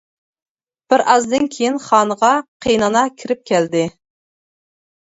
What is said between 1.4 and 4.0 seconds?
كېيىن خانىغا قېيىنئانا كىرىپ كەلدى.